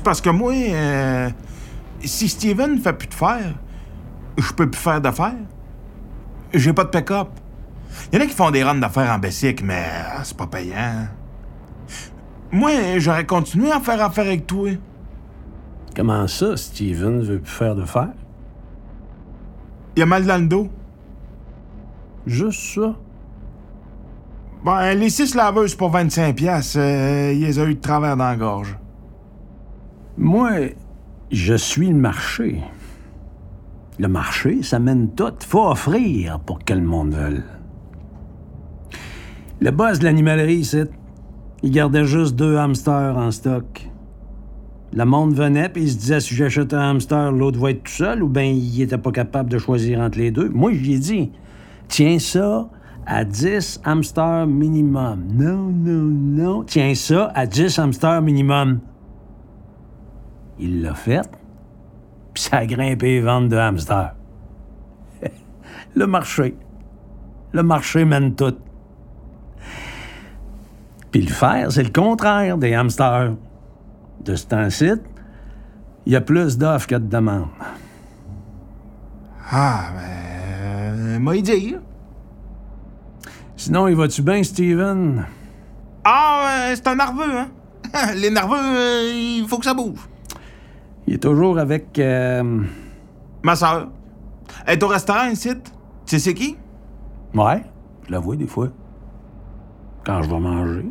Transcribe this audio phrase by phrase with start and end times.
[0.00, 1.28] C'est parce que moi, euh,
[2.02, 3.54] si Steven fait plus de fer,
[4.38, 5.34] je peux plus faire d'affaires.
[6.54, 7.28] J'ai pas de pick-up.
[8.10, 10.46] Il y en a qui font des runs d'affaires en Bessic, mais euh, c'est pas
[10.46, 11.06] payant.
[12.50, 14.70] Moi, j'aurais continué à faire affaire avec toi.
[15.94, 18.08] Comment ça, Steven veut plus faire de fer?
[19.96, 20.70] Il a mal dans le dos.
[22.26, 22.96] Juste ça?
[24.64, 28.24] Ben, les six laveuses pour 25 pièces, euh, il les a eu de travers dans
[28.24, 28.78] la gorge.
[30.20, 30.50] Moi,
[31.30, 32.60] je suis le marché.
[33.98, 35.32] Le marché, ça mène tout.
[35.48, 37.42] Faut offrir pour que le monde veuille.
[39.60, 40.90] Le boss de l'animalerie, c'est.
[41.62, 43.88] Il gardait juste deux hamsters en stock.
[44.92, 47.90] Le monde venait, puis il se disait si j'achète un hamster, l'autre va être tout
[47.90, 50.50] seul, ou bien il était pas capable de choisir entre les deux.
[50.50, 51.30] Moi, je lui ai dit
[51.88, 52.68] tiens ça
[53.06, 55.24] à 10 hamsters minimum.
[55.32, 56.62] Non, non, non.
[56.64, 58.80] Tiens ça à 10 hamsters minimum.
[60.60, 61.26] Il l'a fait,
[62.34, 64.14] puis ça a grimpé les ventes de hamsters.
[65.94, 66.54] le marché.
[67.52, 68.56] Le marché mène tout.
[71.10, 73.34] Puis le faire, c'est le contraire des hamsters.
[74.22, 74.90] De ce temps-ci,
[76.04, 77.48] il y a plus d'offres que de demandes.
[79.50, 81.18] Ah, ben.
[81.18, 81.74] moi, il dit.
[83.56, 85.24] Sinon, il va-tu bien, Steven?
[86.04, 87.48] Ah, euh, c'est un nerveux, hein?
[88.14, 89.98] Les nerveux, euh, il faut que ça bouge.
[91.10, 91.98] Il est toujours avec.
[91.98, 92.62] euh,
[93.42, 93.88] Ma soeur.
[94.64, 95.50] Elle est au restaurant ici.
[95.56, 95.64] Tu
[96.06, 96.56] sais c'est qui?
[97.34, 97.64] Ouais,
[98.06, 98.68] je la vois des fois.
[100.06, 100.86] Quand je vais manger.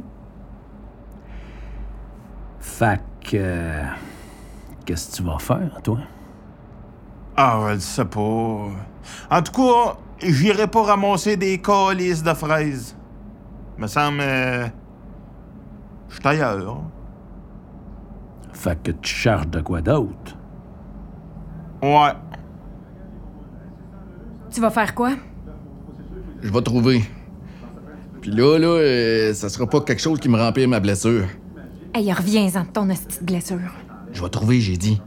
[2.59, 3.37] Fait que.
[3.37, 3.83] euh,
[4.85, 5.99] Qu'est-ce que tu vas faire, toi?
[7.37, 8.19] Ah, je sais pas.
[9.31, 12.93] En tout cas, j'irai pas ramasser des calices de fraises.
[13.77, 14.19] Me semble.
[14.19, 14.67] euh,
[16.09, 16.81] Je suis ailleurs.
[18.59, 20.35] Fait que tu charges de quoi d'autre?
[21.81, 22.11] Ouais.
[24.51, 25.11] Tu vas faire quoi?
[26.41, 27.03] Je vais trouver.
[28.19, 31.27] Puis là, là, euh, ça sera pas quelque chose qui me remplit ma blessure.
[31.93, 33.71] Hey, reviens-en de ton petite blessure.
[34.11, 35.01] Je vais trouver, j'ai dit.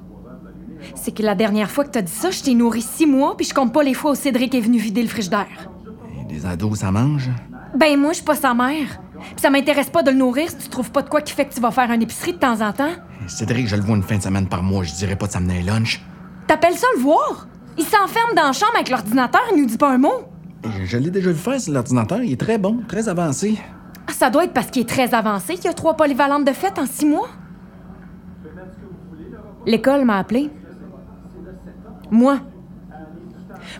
[0.94, 3.44] C'est que la dernière fois que t'as dit ça, je t'ai nourri six mois, puis
[3.44, 5.70] je compte pas les fois où Cédric est venu vider le frigidaire.
[6.18, 7.28] Et des ados, ça mange?
[7.76, 8.98] Ben, moi, je suis pas sa mère.
[9.22, 11.44] Puis ça m'intéresse pas de le nourrir si tu trouves pas de quoi qui fait
[11.46, 12.90] que tu vas faire une épicerie de temps en temps.
[13.26, 15.60] Cédric, je le vois une fin de semaine par mois, je dirais pas de s'amener
[15.60, 16.02] un lunch.
[16.46, 17.46] T'appelles ça le voir?
[17.78, 20.24] Il s'enferme dans la chambre avec l'ordinateur, il nous dit pas un mot.
[20.64, 23.58] Je, je l'ai déjà vu faire sur l'ordinateur, il est très bon, très avancé.
[24.06, 26.52] Ah, Ça doit être parce qu'il est très avancé qu'il y a trois polyvalentes de
[26.52, 27.28] fête en six mois.
[29.66, 30.50] L'école m'a appelé.
[32.10, 32.38] Moi.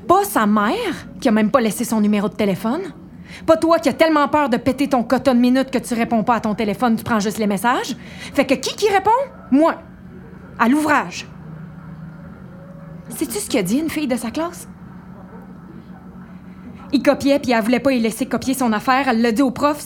[0.07, 0.75] Pas sa mère,
[1.21, 2.81] qui a même pas laissé son numéro de téléphone.
[3.47, 6.23] Pas toi qui as tellement peur de péter ton coton de minute que tu réponds
[6.23, 7.97] pas à ton téléphone, tu prends juste les messages.
[8.35, 9.11] Fait que qui qui répond?
[9.51, 9.75] Moi.
[10.59, 11.27] À l'ouvrage.
[13.09, 14.69] Sais-tu ce qu'a dit une fille de sa classe?
[16.93, 19.09] Il copiait, puis elle voulait pas y laisser copier son affaire.
[19.09, 19.83] Elle l'a dit au prof.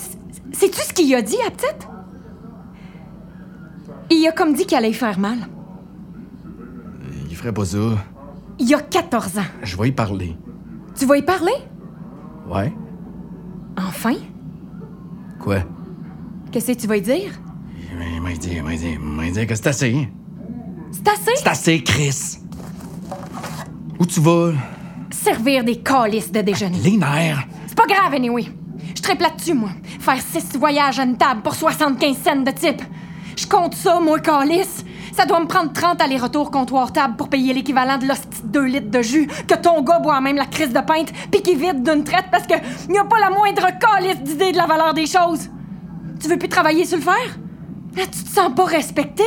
[0.52, 1.88] Sais-tu ce qu'il a dit, à petite?
[4.10, 5.38] Il a comme dit qu'il allait y faire mal.
[7.28, 7.78] Il ferait pas ça.
[8.58, 9.42] Il a 14 ans.
[9.62, 10.36] Je vais y parler.
[10.96, 11.52] Tu vas y parler?
[12.48, 12.72] Ouais?
[13.76, 14.14] Enfin?
[15.40, 15.58] Quoi?
[16.50, 17.32] Qu'est-ce que tu vas y dire?
[18.14, 20.08] Il m'a dit, il dit, il m'a dit que c'est assez.
[20.90, 21.30] C'est assez?
[21.36, 22.38] C'est assez, Chris!
[23.98, 24.52] Où tu vas?
[25.10, 26.78] Servir des calices de déjeuner.
[26.78, 27.46] Les nerfs!
[27.66, 28.44] C'est pas grave, anyway.
[28.94, 29.70] Je triple là-dessus, moi.
[30.00, 32.82] Faire six voyages à une table pour 75 cents de type.
[33.36, 34.84] Je compte ça, moi, calice.
[35.12, 38.90] Ça doit me prendre 30 allers-retours comptoir-table pour payer l'équivalent de l'hostie de 2 litres
[38.90, 42.04] de jus que ton gars boit même la crise de pinte puis qu'il vide d'une
[42.04, 42.54] traite parce que
[42.90, 45.50] n'y a pas la moindre calice d'idée de la valeur des choses.
[46.20, 47.38] Tu veux plus travailler sur le fer?
[47.98, 49.24] Ah, tu te sens pas respecté?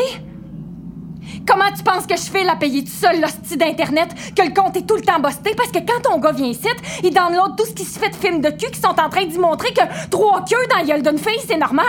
[1.47, 4.75] Comment tu penses que je fais la payer tout seul l'hostie d'Internet, que le compte
[4.77, 6.67] est tout le temps busté parce que quand ton gars vient ici,
[7.03, 9.25] il download tout ce qui se fait de films de cul qui sont en train
[9.25, 11.85] d'y montrer que trois queues dans la gueule d'une fille, c'est normal?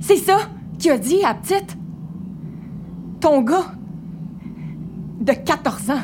[0.00, 0.38] C'est ça
[0.78, 1.76] qu'il a dit à petite.
[3.20, 3.72] Ton gars
[5.24, 6.02] de 14 ans.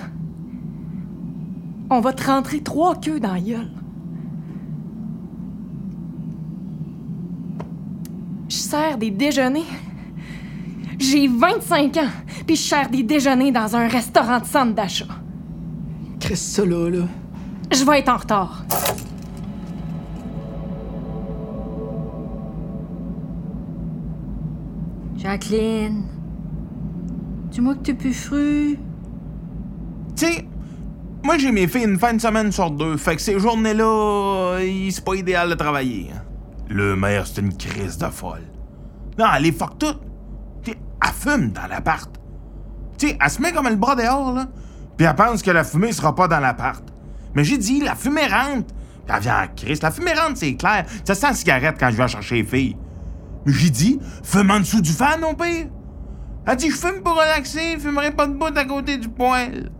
[1.90, 3.70] On va te rentrer trois queues dans la gueule.
[8.48, 9.66] Je sers des déjeuners.
[10.98, 12.08] J'ai 25 ans,
[12.46, 15.06] puis je sers des déjeuners dans un restaurant de centre d'achat.
[16.18, 17.04] Chris, ça là, là.
[17.72, 18.64] Je vais être en retard.
[25.16, 26.04] Jacqueline.
[27.50, 28.78] Dis-moi que t'es plus fru.
[30.20, 30.44] Tu sais,
[31.24, 32.98] moi, j'ai mes filles une fin de semaine sur deux.
[32.98, 34.58] Fait que ces journées-là,
[34.90, 36.10] c'est pas idéal de travailler.
[36.14, 36.20] hein.
[36.68, 38.42] Le maire, c'est une crise de folle.
[39.18, 39.94] Non, elle est fuck tout.
[40.62, 42.10] Tu sais, elle fume dans l'appart.
[42.98, 44.46] Tu sais, elle se met comme le bras dehors, là.
[44.98, 46.84] Puis elle pense que la fumée sera pas dans l'appart.
[47.34, 48.74] Mais j'ai dit, la fumée rentre.
[49.06, 49.80] Puis elle vient en crise.
[49.80, 50.84] La fumée rentre, c'est clair.
[51.02, 52.76] Ça sent la cigarette quand je vais chercher les filles.
[53.46, 55.68] Mais j'ai dit, fume en dessous du fan, non pire.
[56.46, 59.70] Elle dit, je fume pour relaxer, je fumerai pas de bout à côté du poêle.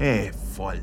[0.00, 0.82] Est folle.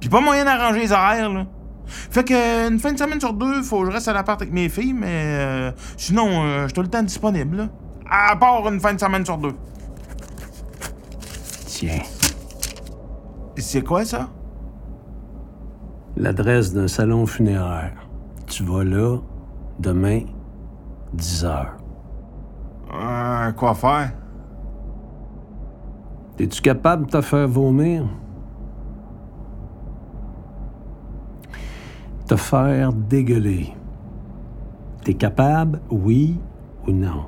[0.00, 1.46] Puis pas moyen d'arranger les horaires, là.
[1.86, 4.52] Fait que une fin de semaine sur deux, faut que je reste à l'appart avec
[4.52, 7.68] mes filles, mais euh, sinon, euh, je suis tout le temps disponible, là.
[8.10, 9.54] À part une fin de semaine sur deux.
[11.66, 11.98] Tiens,
[13.56, 14.28] C'est quoi ça?
[16.18, 17.92] l'adresse d'un salon funéraire.
[18.46, 19.18] Tu vas là,
[19.78, 20.20] demain,
[21.12, 21.76] 10 heures.
[22.94, 24.12] Euh, quoi faire?
[26.38, 28.04] Es-tu capable de te faire vomir?
[32.26, 33.72] Te faire dégueuler.
[35.04, 36.40] T'es capable, oui
[36.86, 37.26] ou non?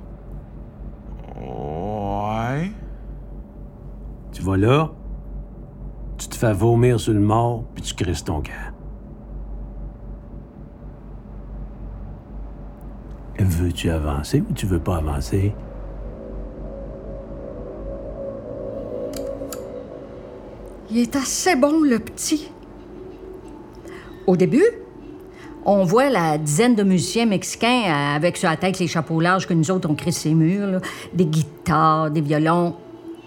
[1.36, 2.70] Ouais.
[4.32, 4.90] Tu vas là,
[6.16, 8.74] tu te fais vomir sur le mort, puis tu crises ton camp.
[13.38, 15.54] Veux-tu avancer ou tu veux pas avancer?
[20.90, 22.52] Il est assez bon, le petit.
[24.26, 24.64] Au début,
[25.64, 29.46] on voit la dizaine de musiciens mexicains euh, avec sur la tête les chapeaux larges
[29.46, 30.80] que nous autres, on crée ces murs,
[31.12, 32.74] des guitares, des violons,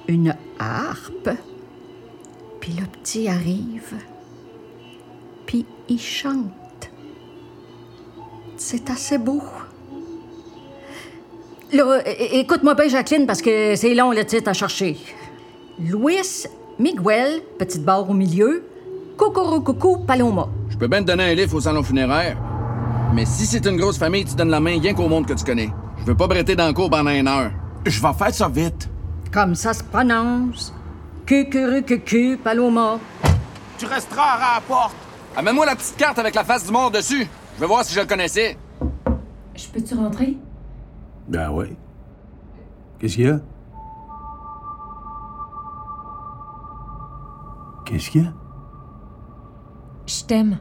[0.08, 1.30] une harpe.
[2.60, 3.96] Puis le petit arrive,
[5.46, 6.92] puis il chante.
[8.56, 9.42] C'est assez beau.
[11.74, 14.98] Là, écoute-moi bien, Jacqueline, parce que c'est long le titre à chercher.
[15.80, 16.46] Luis
[16.78, 18.64] Miguel, petite barre au milieu,
[19.18, 20.50] Coucou Paloma.
[20.82, 22.36] Je peux bien te donner un livre au salon funéraire.
[23.14, 25.46] Mais si c'est une grosse famille, tu donnes la main rien qu'au monde que tu
[25.46, 25.70] connais.
[26.00, 27.52] Je veux pas bretter dans le cours pendant une heure.
[27.86, 28.90] Je vais faire ça vite.
[29.32, 30.74] Comme ça se prononce.
[31.28, 32.98] Cucurucucu Paloma.
[33.78, 34.96] Tu resteras à la porte.
[35.38, 37.28] Amène-moi la petite carte avec la face du mort dessus.
[37.58, 38.58] Je veux voir si je le connaissais.
[39.54, 40.36] Je peux-tu rentrer?
[41.28, 41.78] Ben oui.
[42.98, 43.40] Qu'est-ce qu'il y a?
[47.86, 48.34] Qu'est-ce qu'il y a?
[50.08, 50.58] Je t'aime.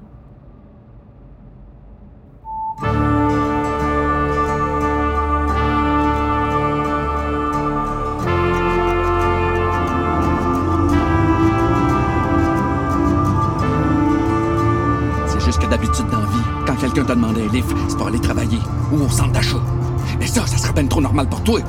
[20.88, 21.60] Trop normal pour toi.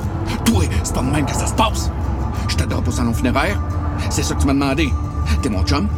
[0.44, 1.90] Toi, c'est pas de même que ça se passe.
[2.48, 3.60] Je t'adore au salon funéraire.
[4.10, 4.92] C'est ça que tu m'as demandé.
[5.42, 5.88] T'es mon chum.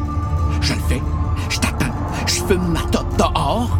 [0.61, 1.03] Je le fais.
[1.49, 1.93] Je t'attends.
[2.27, 3.79] Je fume ma top dehors.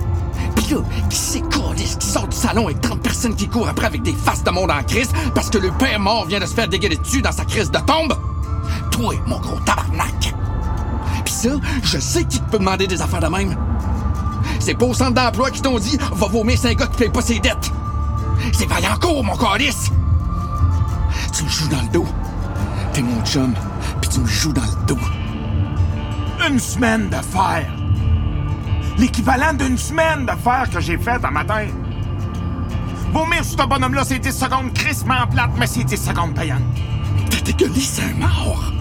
[0.55, 0.79] Pis là,
[1.11, 4.13] qui c'est câlisse qui sort du salon avec 30 personnes qui courent après avec des
[4.13, 6.97] faces de monde en crise parce que le père mort vient de se faire dégueuler
[6.97, 8.17] dessus dans sa crise de tombe?
[8.91, 10.35] Toi, mon gros tabarnak!
[11.25, 11.51] Pis ça,
[11.83, 13.57] je sais qui te peut demander des affaires de même.
[14.61, 17.09] C'est pas au centre d'emploi qui t'ont dit va vomir c'est un gars qui paye
[17.11, 17.73] pas ses dettes.
[18.53, 19.91] C'est Vaillancourt, mon calice!
[21.33, 22.07] Tu me joues dans le dos.
[22.93, 23.55] T'es mon chum,
[24.01, 24.99] puis tu me joues dans le dos.
[26.49, 27.67] Une semaine de fer.
[28.99, 31.67] L'équivalent d'une semaine de fer que j'ai fait un matin.
[33.13, 36.63] Vomir sur ce bonhomme-là, c'est 10 secondes crissement plate, mais c'est 10 secondes payantes.
[37.31, 38.73] T'as dégueulé, c'est un mort.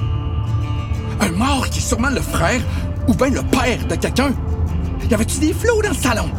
[1.20, 2.62] Un mort qui est sûrement le frère
[3.08, 4.32] ou bien le père de quelqu'un.
[5.10, 6.30] Y avait-tu des flots dans le salon?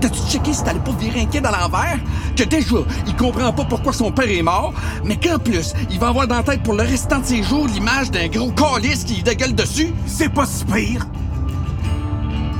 [0.00, 1.98] T'as-tu checké si t'allais pas virer un kid à l'envers?
[2.36, 2.76] Que déjà,
[3.06, 4.72] il comprend pas pourquoi son père est mort,
[5.04, 7.66] mais qu'en plus, il va avoir dans la tête pour le restant de ses jours
[7.66, 9.92] l'image d'un gros calice qui lui dégueule dessus?
[10.06, 11.06] C'est pas si pire.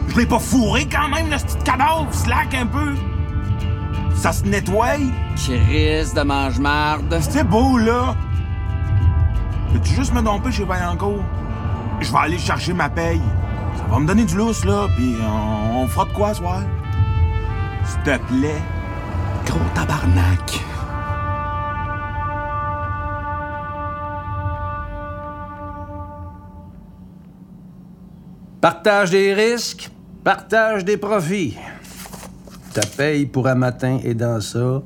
[0.09, 2.95] Je l'ai pas fourré quand même, le petit cadavre, slack un peu.
[4.14, 4.99] Ça se nettoie.
[5.37, 7.19] Chris de mange-marde.
[7.21, 8.14] C'est beau, là.
[9.73, 11.25] Peux-tu juste me domper chez Vaillancourt?
[12.00, 13.21] Je vais aller chercher ma paye.
[13.76, 16.61] Ça va me donner du lousse, là, puis on, on fera de quoi, ce soir?
[17.87, 18.62] S'il te plaît.
[19.47, 20.61] Gros tabarnak.
[28.61, 29.91] Partage des risques,
[30.23, 31.59] partage des profits.
[32.73, 34.83] Ta paye pour un matin est dans ça,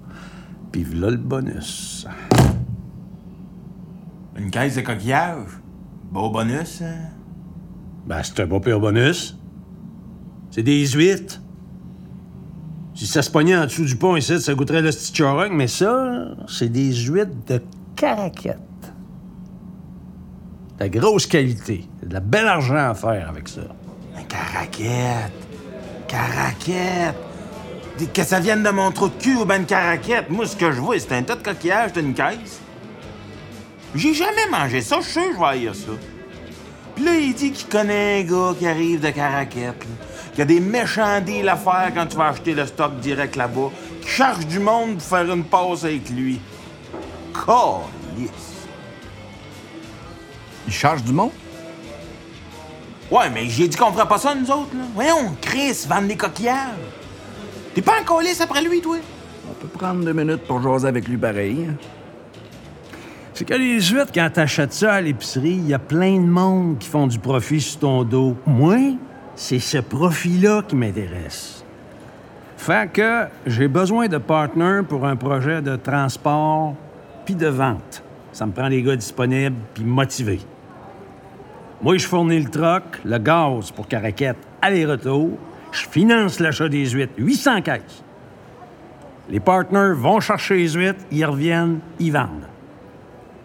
[0.72, 2.06] puis v'là le bonus.
[4.36, 5.60] Une caisse de coquillage.
[6.10, 7.10] Beau bonus, hein?
[8.06, 9.38] Ben, c'est un pas pire bonus.
[10.50, 11.40] C'est des huîtres.
[12.98, 16.34] Si ça se pognait en dessous du pont ici, ça goûterait le charogne, mais ça,
[16.48, 17.62] c'est des huîtres de
[17.94, 18.58] caraquette.
[20.78, 21.84] De la grosse qualité.
[22.02, 23.60] De la belle argent à faire avec ça.
[24.18, 25.32] Un caraquette.
[26.08, 27.14] Caraquette.
[28.12, 30.28] Que ça vienne de mon trou de cul ou ben une caraquette.
[30.28, 32.60] Moi, ce que je vois, c'est un tas de coquillages d'une caisse.
[33.94, 35.92] J'ai jamais mangé ça, je suis sûr que je vais haïr ça.
[36.96, 40.06] Puis là, il dit qu'il connaît un gars qui arrive de Caraquette, là,
[40.38, 43.72] qui a des méchants deals à faire quand tu vas acheter le stock direct là-bas,
[44.00, 46.38] qui charge du monde pour faire une pause avec lui.
[47.34, 48.30] Calice.
[50.64, 51.32] Il charge du monde?
[53.10, 54.84] Ouais, mais j'ai dit qu'on ferait pas ça, nous autres, là.
[54.94, 56.54] Voyons, Chris, vendre des coquillages.
[57.74, 58.98] T'es pas en calice après lui, toi?
[59.50, 61.68] On peut prendre deux minutes pour jaser avec lui pareil.
[63.34, 66.78] C'est que les huîtres, quand t'achètes ça à l'épicerie, il y a plein de monde
[66.78, 68.36] qui font du profit sur ton dos.
[68.46, 68.94] Moi,
[69.38, 71.64] c'est ce profit-là qui m'intéresse.
[72.56, 76.74] Fait que j'ai besoin de partners pour un projet de transport
[77.24, 78.02] puis de vente.
[78.32, 80.40] Ça me prend des gars disponibles puis motivés.
[81.80, 85.38] Moi, je fournis le troc, le gaz pour Caraquette, aller-retour.
[85.70, 88.02] Je finance l'achat des huîtres, 800 caisses.
[89.30, 92.48] Les partners vont chercher les huîtres, ils reviennent, ils vendent.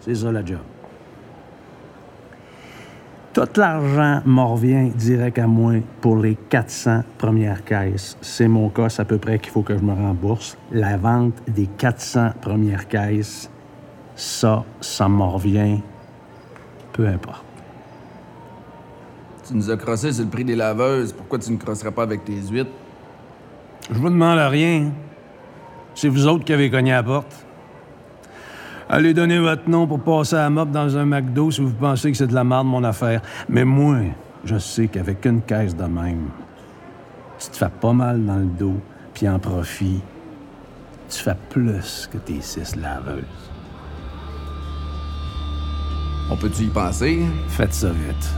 [0.00, 0.58] C'est ça la job.
[3.34, 8.16] Tout l'argent m'en revient direct à moi pour les 400 premières caisses.
[8.20, 10.56] C'est mon cas, c'est à peu près qu'il faut que je me rembourse.
[10.70, 13.50] La vente des 400 premières caisses,
[14.14, 15.80] ça, ça m'en revient.
[16.92, 17.44] Peu importe.
[19.48, 21.12] Tu nous as crossé sur le prix des laveuses.
[21.12, 22.70] Pourquoi tu ne crosserais pas avec tes huîtres?
[23.90, 24.92] Je vous demande rien.
[25.96, 27.43] C'est vous autres qui avez cogné à la porte.
[28.96, 32.12] Allez donner votre nom pour passer à la mop dans un McDo si vous pensez
[32.12, 33.22] que c'est de la merde, mon affaire.
[33.48, 33.96] Mais moi,
[34.44, 36.28] je sais qu'avec une caisse de même,
[37.36, 38.76] tu te fais pas mal dans le dos,
[39.12, 40.00] puis en profit,
[41.08, 43.24] tu fais plus que tes six laveuses.
[46.30, 47.18] On peut-tu y penser?
[47.48, 48.30] Faites ça vite.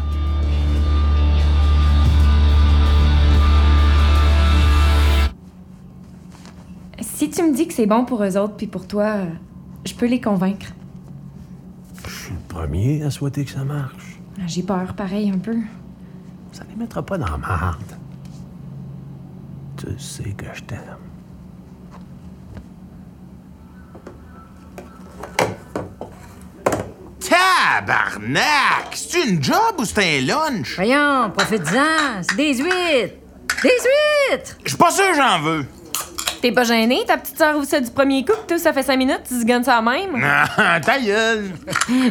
[7.03, 9.17] Si tu me dis que c'est bon pour eux autres puis pour toi,
[9.87, 10.67] je peux les convaincre.
[12.07, 14.19] Je suis le premier à souhaiter que ça marche.
[14.47, 15.57] J'ai peur, pareil, un peu.
[16.53, 17.97] Ça les mettra pas dans la marde.
[19.77, 20.81] Tu sais que je t'aime.
[27.21, 28.93] Tabarnak!
[28.93, 30.77] C'est une job ou c'est un lunch?
[30.77, 33.15] Voyons, profite-en, c'est des huîtres.
[33.63, 34.57] Des huîtres!
[34.65, 35.67] Je suis pas sûr que j'en veux.
[36.47, 37.03] T'es pas gêné?
[37.05, 39.35] Ta petite sœur ouvre ça du premier coup, pis tout, ça fait cinq minutes, tu
[39.35, 40.15] se gonnes ça même?
[40.57, 41.51] Ah, ta gueule!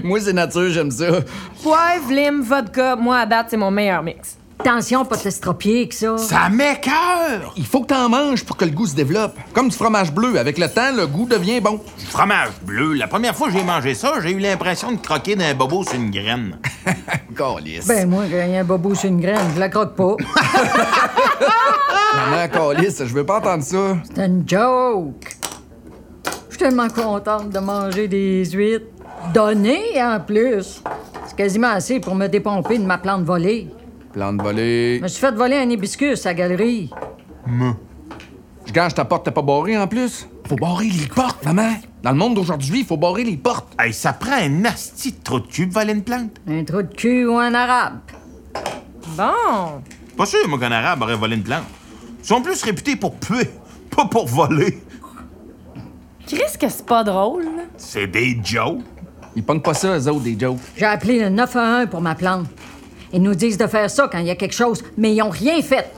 [0.03, 1.05] Moi, c'est nature, j'aime ça.
[1.63, 4.37] Poivre, lime, vodka, moi, à date, c'est mon meilleur mix.
[4.59, 6.17] Attention, pas te l'estropier que ça.
[6.17, 7.53] Ça m'écœure!
[7.55, 9.38] Il faut que t'en manges pour que le goût se développe.
[9.53, 10.39] Comme du fromage bleu.
[10.39, 11.79] Avec le temps, le goût devient bon.
[12.00, 12.93] Du fromage bleu.
[12.93, 15.95] La première fois que j'ai mangé ça, j'ai eu l'impression de croquer d'un bobo sur
[15.95, 16.57] une graine.
[17.38, 17.85] Calice.
[17.85, 20.15] Ben, moi, quand il y a un bobo sur une graine, je la croque pas.
[22.15, 23.97] Maman, calice, je veux pas entendre ça.
[24.15, 25.35] C'est une joke.
[26.50, 28.85] Je suis tellement contente de manger des huîtres.
[29.33, 30.81] Données, en plus.
[31.27, 33.67] C'est quasiment assez pour me dépomper de ma plante volée.
[34.15, 35.00] Plante volée.
[35.00, 36.89] Je me suis fait voler un hibiscus à la galerie.
[38.65, 40.29] Je gage ta porte, t'as pas barré en plus?
[40.48, 41.74] Faut barrer les portes, maman.
[42.01, 43.74] Dans le monde d'aujourd'hui, il faut barrer les portes.
[43.77, 46.31] Hey, ça prend un asti de trou de cul pour voler une plante.
[46.48, 48.00] Un trou de cul ou un arabe.
[49.17, 49.81] Bon.
[50.15, 51.65] Pas sûr, moi, qu'un arabe aurait volé une plante.
[52.24, 53.50] Ils sont plus réputés pour puer,
[53.93, 54.81] pas pour voler.
[56.25, 57.63] Chris, que c'est pas drôle, là.
[57.75, 58.79] C'est des jokes.
[59.36, 60.60] Ils pognent pas ça, eux autres, des jokes.
[60.77, 62.48] J'ai appelé le 911 pour ma plante.
[63.15, 65.29] Ils nous disent de faire ça quand il y a quelque chose, mais ils ont
[65.29, 65.89] rien fait.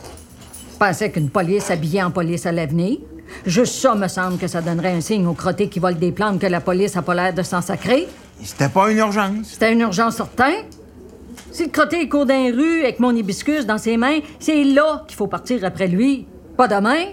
[0.71, 2.99] Je pensais qu'une police habillée en police allait venir.
[3.43, 6.39] Juste ça, me semble que ça donnerait un signe aux crottés qui volent des plantes
[6.39, 8.07] que la police a pas l'air de s'en sacrer.
[8.43, 9.47] C'était pas une urgence.
[9.53, 10.65] C'était une urgence certaine.
[11.51, 15.03] Si le crotté court dans les rues avec mon hibiscus dans ses mains, c'est là
[15.07, 16.27] qu'il faut partir après lui.
[16.55, 17.05] Pas demain.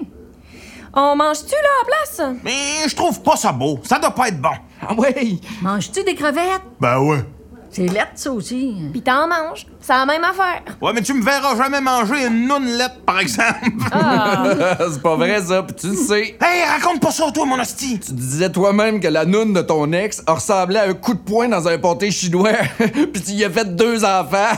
[0.93, 2.23] On mange-tu, là, à place?
[2.45, 3.81] Mais je trouve pas ça beau.
[3.85, 4.51] Ça doit pas être bon.
[4.87, 5.39] Ah ouais!
[5.63, 6.61] Manges-tu des crevettes?
[6.79, 7.25] Ben ouais.
[7.75, 8.73] C'est lettre, ça aussi.
[8.93, 9.67] Pis t'en manges.
[9.81, 10.63] C'est la même affaire.
[10.81, 13.59] Ouais, mais tu me verras jamais manger une nounelette, par exemple.
[14.93, 16.39] c'est pas vrai, ça, pis tu le sais.
[16.41, 17.99] hey, raconte pas ça, toi, mon hostie.
[17.99, 21.49] Tu disais toi-même que la noune de ton ex ressemblait à un coup de poing
[21.49, 22.53] dans un pâté chinois,
[23.13, 24.55] pis tu y as fait deux enfants.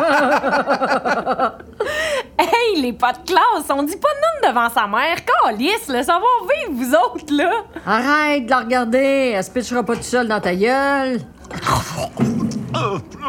[2.38, 5.16] Hey, les pas de classe, on dit pas de noune devant sa mère.
[5.24, 7.50] Calice, le savoir vivre, vous autres, là.
[7.86, 9.32] Arrête de la regarder.
[9.34, 11.20] Elle se pitchera pas tout seul dans ta gueule.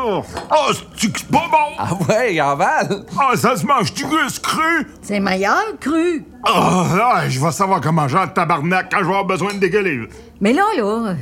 [0.04, 1.75] Oh, c'est pas bon.
[1.78, 3.06] ah ouais, aval!
[3.20, 4.88] Ah, ça se mange du gus cru.
[5.01, 6.25] C'est meilleur cru.
[6.44, 6.86] Ah,
[7.16, 10.08] ah, je vais savoir comment manger en tabarnak quand je vais avoir besoin de dégueuler.
[10.40, 11.16] Mais là, là,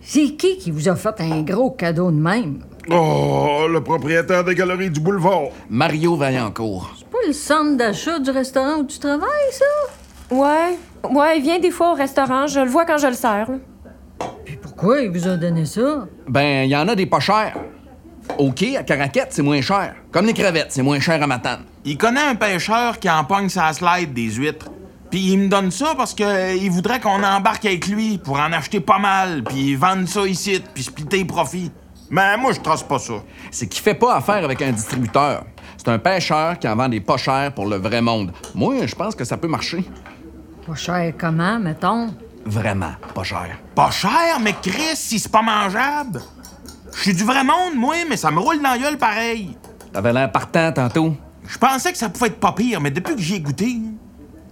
[0.00, 2.64] c'est qui qui vous a fait un gros cadeau de même?
[2.90, 5.48] Oh, le propriétaire des galeries du boulevard.
[5.70, 6.92] Mario Vaillancourt.
[6.98, 10.34] C'est pas le centre d'achat du restaurant où tu travailles, ça?
[10.34, 10.78] Ouais.
[11.10, 12.46] Ouais, il vient des fois au restaurant.
[12.46, 13.58] Je le vois quand je le sers, là.
[14.74, 16.06] Pourquoi il vous a donné ça?
[16.28, 17.54] Ben, il y en a des pas chers.
[18.38, 19.94] OK, à Caraquette, c'est moins cher.
[20.10, 21.64] Comme les crevettes, c'est moins cher à Matane.
[21.84, 24.70] Il connaît un pêcheur qui en pogne sa slide des huîtres.
[25.10, 28.38] Puis il me donne ça parce que euh, il voudrait qu'on embarque avec lui pour
[28.38, 31.70] en acheter pas mal, puis vendre ça ici, puis splitter les profits.
[32.08, 33.14] Mais moi, je trace pas ça.
[33.50, 35.44] C'est qu'il fait pas affaire avec un distributeur.
[35.76, 38.32] C'est un pêcheur qui en vend des pas chers pour le vrai monde.
[38.54, 39.84] Moi, je pense que ça peut marcher.
[40.66, 42.08] Pas cher comment, mettons?
[42.44, 43.58] Vraiment pas cher.
[43.74, 46.20] Pas cher, mais Chris, si c'est pas mangeable.
[46.94, 49.56] Je suis du vrai monde, moi, mais ça me roule dans la gueule pareil.
[49.92, 51.14] T'avais l'air partant tantôt.
[51.46, 53.78] Je pensais que ça pouvait être pas pire, mais depuis que j'y ai goûté,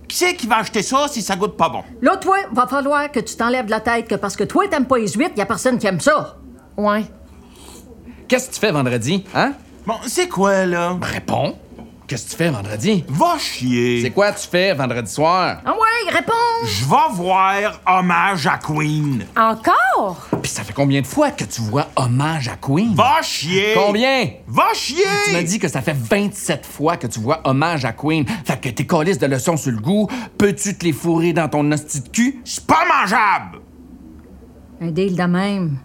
[0.09, 1.83] qui c'est qui va acheter ça si ça goûte pas bon?
[2.03, 4.87] Là, toi, va falloir que tu t'enlèves de la tête que parce que toi, t'aimes
[4.87, 6.37] pas les huîtres, y a personne qui aime ça.
[6.77, 7.05] Ouais.
[8.27, 9.53] Qu'est-ce que tu fais vendredi, hein?
[9.87, 10.97] Bon, c'est quoi, là?
[11.01, 11.57] Réponds.
[12.11, 13.05] Qu'est-ce que tu fais vendredi?
[13.07, 14.03] Va chier.
[14.03, 15.59] C'est quoi tu fais vendredi soir?
[15.65, 16.33] Ah ouais, réponds!
[16.67, 19.25] Je vais voir Hommage à Queen.
[19.37, 20.27] Encore?
[20.43, 22.97] Puis ça fait combien de fois que tu vois Hommage à Queen?
[22.97, 23.75] Va chier.
[23.77, 24.29] Combien?
[24.49, 25.05] Va chier.
[25.27, 28.27] Tu m'as dit que ça fait 27 fois que tu vois Hommage à Queen.
[28.45, 31.71] Fait que tes colis de leçons sur le goût, peux-tu te les fourrer dans ton
[31.71, 32.41] hostie de cul?
[32.45, 33.61] C'est pas mangeable.
[34.81, 35.79] Un deal de même,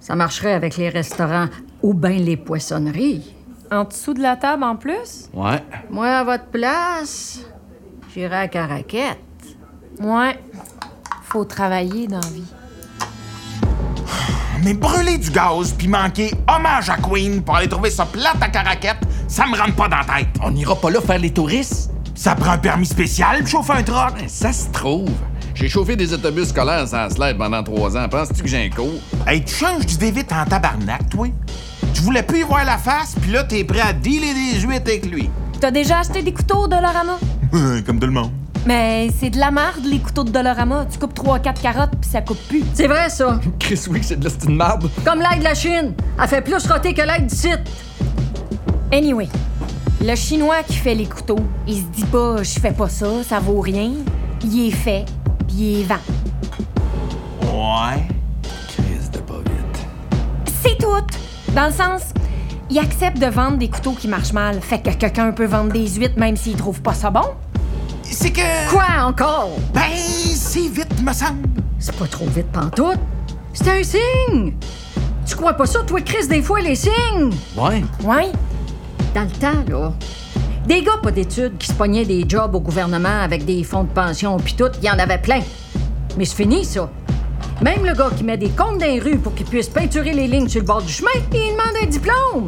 [0.00, 1.46] ça marcherait avec les restaurants
[1.80, 3.33] ou bien les poissonneries.
[3.70, 5.28] En dessous de la table en plus?
[5.32, 5.62] Ouais.
[5.90, 7.40] Moi, à votre place,
[8.12, 9.18] j'irais à Caraquette.
[10.00, 10.38] Ouais.
[11.22, 12.44] Faut travailler dans la vie.
[14.62, 18.48] Mais brûler du gaz puis manquer Hommage à Queen pour aller trouver ça plate à
[18.48, 20.28] Caraquette, ça me rentre pas dans la tête.
[20.42, 21.90] On n'ira pas là faire les touristes?
[22.14, 24.14] Ça prend un permis spécial pour chauffer un truck?
[24.16, 25.10] Ben, ça se trouve.
[25.54, 28.08] J'ai chauffé des autobus scolaires sans slide pendant trois ans.
[28.08, 29.00] Penses-tu que j'ai un cours?
[29.26, 31.28] Hey, tu changes du vite en tabarnak, toi?
[31.94, 34.88] Tu voulais plus y voir la face, puis là, t'es prêt à dealer des huîtres
[34.88, 35.30] avec lui.
[35.60, 37.18] T'as déjà acheté des couteaux Dolorama?
[37.86, 38.32] Comme tout le monde.
[38.66, 40.86] Mais c'est de la merde, les couteaux de Dolorama.
[40.90, 42.64] Tu coupes 3-4 carottes, puis ça coupe plus.
[42.74, 43.38] C'est vrai, ça.
[43.60, 44.90] Chris, oui, c'est de la style marde.
[45.04, 45.94] Comme l'ail de la Chine.
[46.20, 47.62] Elle fait plus roter que l'ail du site.
[48.92, 49.28] Anyway,
[50.00, 53.38] le Chinois qui fait les couteaux, il se dit pas «je fais pas ça, ça
[53.38, 53.90] vaut rien».
[54.44, 55.04] Il est fait,
[55.46, 55.94] puis il est vend.
[57.40, 58.02] Ouais.
[58.68, 59.86] Chris de pas vite.
[60.62, 61.23] C'est tout!
[61.54, 62.02] Dans le sens,
[62.68, 64.60] il accepte de vendre des couteaux qui marchent mal.
[64.60, 67.22] Fait que quelqu'un peut vendre des huîtres même s'il trouve pas ça bon.
[68.02, 68.70] C'est que.
[68.70, 69.50] Quoi encore?
[69.72, 71.48] Ben, c'est vite, me semble.
[71.78, 72.98] C'est pas trop vite pantoute.
[73.52, 74.54] C'est un signe.
[75.24, 77.30] Tu crois pas ça, toi, Chris, des fois, les signes?
[77.56, 77.84] Ouais.
[78.02, 78.32] Ouais?
[79.14, 79.92] Dans le temps, là,
[80.66, 83.90] des gars pas d'études qui se pognaient des jobs au gouvernement avec des fonds de
[83.90, 85.40] pension pis tout, il y en avait plein.
[86.18, 86.90] Mais c'est fini, ça.
[87.62, 90.26] Même le gars qui met des comptes dans les rues pour qu'il puisse peinturer les
[90.26, 92.46] lignes sur le bord du chemin, il demande un diplôme.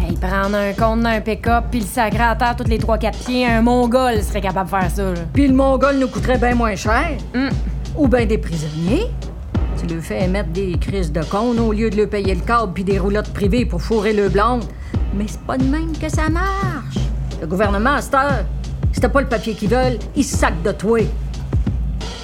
[0.00, 3.46] Hey, prendre un compte d'un pick-up puis le sacrer à terre tous les 3-4 pieds,
[3.46, 5.14] un mongol serait capable de faire ça.
[5.34, 7.10] Puis le mongol nous coûterait bien moins cher.
[7.34, 7.50] Hum.
[7.96, 9.06] Ou bien des prisonniers.
[9.78, 12.72] Tu leur fais émettre des crises de cône au lieu de leur payer le câble
[12.72, 14.64] puis des roulottes privées pour fourrer le blonde.
[15.14, 16.96] Mais c'est pas de même que ça marche.
[17.40, 18.44] Le gouvernement, à cette heure,
[18.92, 21.00] si t'as pas le papier qu'ils veulent, ils se sacent de toi.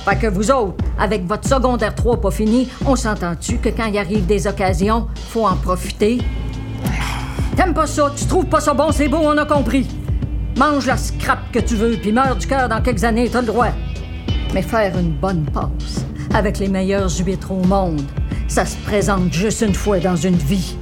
[0.04, 3.98] Fait que vous autres, avec votre secondaire 3 pas fini, on s'entend-tu que quand il
[3.98, 6.18] arrive des occasions, faut en profiter?
[7.57, 9.87] T'aimes pas ça, tu trouves pas ça bon, c'est beau, on a compris.
[10.57, 13.46] Mange la scrap que tu veux, puis meurs du cœur dans quelques années, t'as le
[13.46, 13.70] droit.
[14.52, 18.02] Mais faire une bonne passe avec les meilleurs huîtres au monde,
[18.48, 20.76] ça se présente juste une fois dans une vie.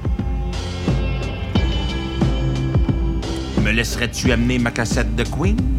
[3.62, 5.71] Me laisserais-tu amener ma cassette de Queen?